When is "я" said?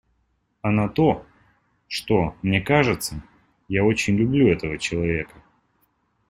3.67-3.85